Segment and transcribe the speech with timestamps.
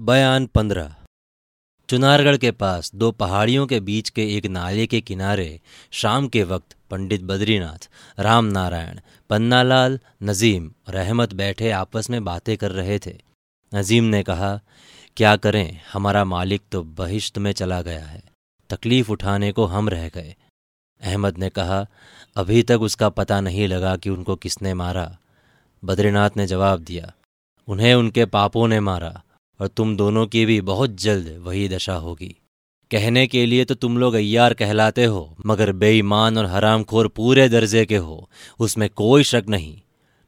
[0.00, 0.94] बयान पंद्रह।
[1.88, 6.76] चुनारगढ़ के पास दो पहाड़ियों के बीच के एक नाले के किनारे शाम के वक्त
[6.90, 13.22] पंडित बद्रीनाथ, राम नारायण, पन्नालाल, नजीम और अहमद बैठे आपस में बातें कर रहे थे।
[13.74, 14.60] नजीम ने कहा,
[15.16, 15.80] क्या करें?
[15.92, 18.22] हमारा मालिक तो बहिश्त में चला गया है।
[18.70, 20.36] तकलीफ़ उठाने को हम रह गए।
[21.00, 21.86] अहमद ने कहा,
[22.36, 25.16] अभी तक उसका पता नहीं लगा कि उनको किसने मारा।
[25.84, 27.12] बद्रीनाथ ने जवाब दिया,
[27.68, 29.23] उन्हें उनके पापों ने मारा।
[29.60, 32.34] और तुम दोनों की भी बहुत जल्द वही दशा होगी।
[32.90, 37.84] कहने के लिए तो तुम लोग अय्यार कहलाते हो, मगर बेईमान और हरामखोर पूरे दर्जे
[37.86, 39.76] के हो, उसमें कोई शक नहीं।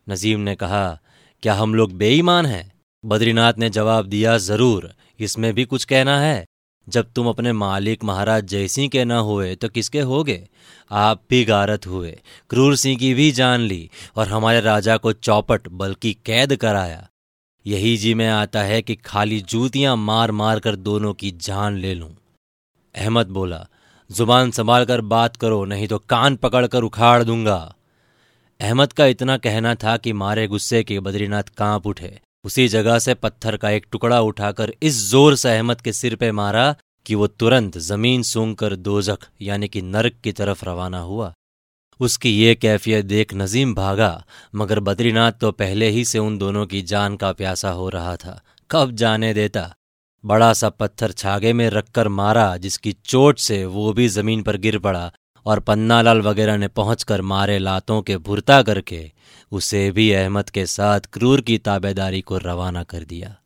[0.06, 0.98] नजीम ने कहा,
[1.42, 2.73] क्या हम लोग बेईमान हैं?
[3.04, 6.45] बद्रीनाथ ने जवाब दिया, ज़रूर, इसमें भी कुछ कहना है।
[6.88, 10.48] जब तुम अपने मालिक महाराज जयसिंह के न हुए तो किसके होगे?
[10.90, 12.16] आप भी गारत हुए
[12.51, 17.09] क्रूर सिंह की भी जान ली, और हमारे राजा को चौपट बल्कि कैद कराया।
[17.66, 21.95] यही जी में आता है कि खाली जूतियाँ मार मार कर दोनों की जान ले
[21.95, 22.11] लूँ।
[22.95, 23.66] अहमद बोला,
[24.10, 27.74] ज़ुबान संभाल कर बात करो, नहीं तो कान पकड़कर उखाड़ दूँगा।
[28.60, 33.15] अहमद का इतना कहना था कि मारे गुस्से के बद्रीनाथ काँप उठे। उसी जगह से
[33.15, 36.74] पत्थर का एक टुकड़ा उठाकर इस ज़ोर से अहमद के सिर पे मारा
[37.07, 41.33] कि वो तुरंत ज़मीन सूंघ कर दोजख, यानी कि नरक की तरफ़ रवाना हुआ।
[42.01, 46.83] उसकी ये कैफियत देख नजीम भागा, मगर बद्रीनाथ तो पहले ही से उन दोनों की
[46.83, 49.75] जान का प्यासा हो रहा था। कब जाने देता?
[50.24, 54.79] बड़ा सा पत्थर छागे में रखकर मारा, जिसकी चोट से वो भी ज़मीन पर गिर
[54.79, 55.13] पड़ा,
[55.47, 59.13] और पन्नालाल वगैरह ने पहुंचकर मारे लातों के भुरता करके,
[59.52, 63.37] उसे भी अहमद के साथ क्रूर की ताबेदारी को रवाना कर दिया।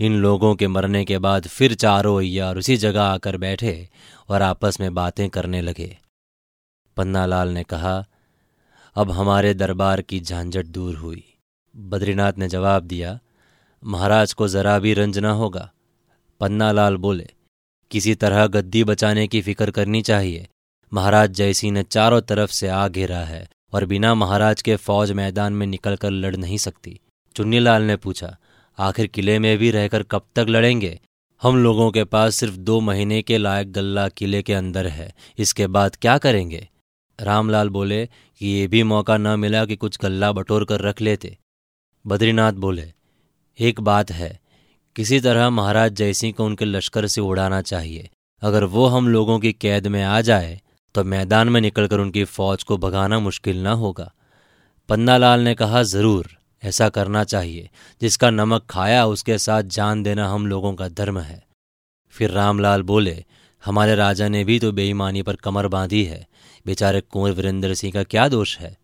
[0.00, 3.88] इन लोगों के मरने के बाद फिर चारों अय्यार उसी जगह आकर बैठे
[4.28, 5.98] और आपस में बातें करने लगे।
[6.96, 8.04] पन्नालाल ने कहा,
[8.96, 11.24] अब हमारे दरबार की झांझट दूर हुई।
[11.74, 13.18] बद्रीनाथ ने जवाब दिया,
[13.82, 15.70] महाराज को जरा भी रंज न होगा।
[16.40, 17.26] पन्नालाल बोले,
[17.90, 20.46] किसी तरह गद्दी बचाने की फ़िक्र करनी चाहिए।
[20.92, 25.52] महाराज जयसिंह ने चारों तरफ़ से आ घेरा है और बिना महाराज के फौज मैदान
[25.52, 27.00] में निकलकर लड़ नहीं सकती।
[27.36, 28.36] चुन्नीलाल ने पूछा,
[28.78, 30.98] आखिर किले में भी रहकर कब तक लड़ेंगे?
[31.42, 35.66] हम लोगों के पास सिर्फ़ दो महीने के लायक गल्ला किले के अंदर है, इसके
[35.66, 36.68] बाद क्या करेंगे?
[37.18, 41.36] रामलाल बोले कि ये भी मौका न मिला कि कुछ गल्ला बटोर कर रख लेते।
[42.04, 42.92] बद्रीनाथ बोले,
[43.58, 44.38] एक बात है,
[44.96, 48.08] किसी तरह महाराज जयसिंह को उनके लश्कर से उड़ाना चाहिए।
[48.42, 50.60] अगर वो हम लोगों की कैद में आ जाए
[50.94, 54.10] तो मैदान में निकलकर उनकी फौज को भगाना मुश्किल न होगा।
[54.88, 56.28] पन्नालाल ने कहा, ज़रूर,
[56.62, 57.68] ऐसा करना चाहिए।
[58.00, 61.42] जिसका नमक खाया, उसके साथ जान देना हम लोगों का धर्म है।
[62.14, 63.24] फिर रामलाल बोले
[63.62, 66.26] हमारे राजा ने भी तो बेईमानी पर कमर बांधी है।
[66.66, 68.76] बेचारे कुंवर वीरेंद्र सिंह का क्या दोष है?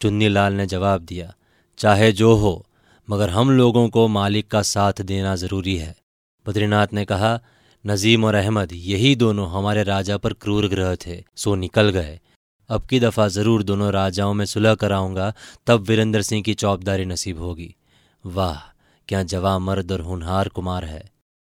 [0.00, 1.32] चुन्नीलाल ने जवाब दिया,
[1.78, 2.66] चाहे जो हो,
[3.08, 5.94] मगर हम लोगों को मालिक का साथ देना ज़रूरी है।
[6.46, 7.40] बद्रीनाथ ने कहा,
[7.86, 12.18] नजीम और अहमद, यही दोनों हमारे राजा पर क्रूर ग्रह थे, सो निकल गए।
[12.70, 15.32] अब की दफ़ा ज़रूर दोनों राजाओं में सुलह कराऊँगा,
[15.66, 17.74] तब वीरेंद्र सिंह की चौबदारी नसीब होगी।
[18.24, 18.58] वाह,
[19.08, 21.02] क्या जवा मर्द और हुनहार कुमार है।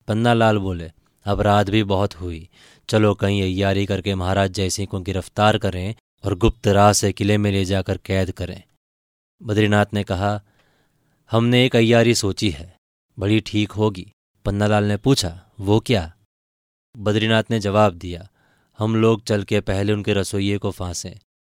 [0.08, 0.92] पन्ना लाल बोले
[1.26, 2.48] अब रात भी बहुत हुई।
[2.90, 7.52] चलो कहीं अयारी करके महाराज जयसिंह को गिरफ़्तार करें और गुप्त राह से किले में
[7.52, 8.62] ले जाकर कैद करें।
[9.42, 10.42] बद्रीनाथ ने कहा,
[11.32, 12.76] हमने एक अयारी सोची है,
[13.18, 14.12] बड़ी ठीक होगी।
[14.46, 16.12] पन्नालाल ने पूछा, वो क्या?
[16.96, 18.28] बद्रीनाथ ने जवाब दिया,
[18.80, 21.16] हम लोग चल के पहले उनके रसोइये को फांसें।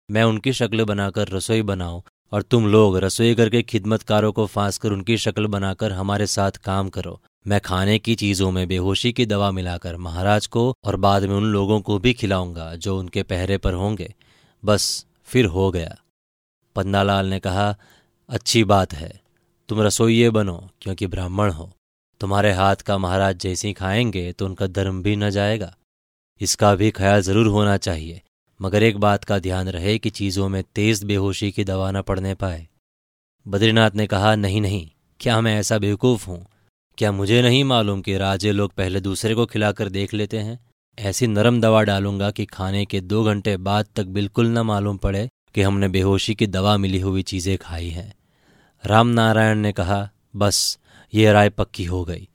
[0.09, 2.01] मैं उनकी शक्ल बनाकर रसोई बनाऊँ
[2.31, 6.89] और तुम लोग रसोई करके खिदमतकारों को फांस कर उनकी शक्ल बनाकर हमारे साथ काम
[6.89, 11.35] करो। मैं खाने की चीज़ों में बेहोशी की दवा मिलाकर महाराज को और बाद में
[11.35, 14.13] उन लोगों को भी खिलाऊँगा जो उनके पहरे पर होंगे।
[14.63, 15.95] बस फिर हो गया।
[16.75, 17.75] पन्नालाल ने कहा,
[18.29, 19.11] अच्छी बात है।
[19.69, 21.71] तुम रसोइये बनो, क्योंकि ब्राह्मण हो।
[22.21, 25.73] तुम्हारे हाथ का महाराज जैसी खाएँगे तो उनका धर्म भी न जाएगा।
[26.41, 28.21] इसका भी ख्याल ज़रूर होना चाहिए,
[28.59, 32.35] मगर एक बात का ध्यान रहे कि चीज़ों में तेज बेहोशी की दवा न पड़ने
[32.35, 32.67] पाए।
[33.45, 34.89] बद्रीनाथ ने कहा, नहीं नहीं,
[35.19, 36.45] क्या मैं ऐसा बेवकूफ़ हूँ?
[36.99, 40.59] क्या मुझे नहीं मालूम कि राजे लोग पहले दूसरे को खिलाकर देख लेते हैं?
[40.99, 45.29] ऐसी नरम दवा डालूँगा कि खाने के दो घंटे बाद तक बिल्कुल न मालूम पड़े
[45.55, 48.13] कि हमने बेहोशी की दवा मिली हुई चीज़ें खाई हैं।
[48.85, 50.79] रामनारायण ने कहा, बस,
[51.13, 52.29] ये राय पक्की हो गई।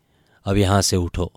[0.45, 1.33] अब यहाँ से उठो।